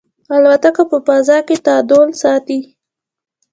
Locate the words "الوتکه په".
0.35-0.97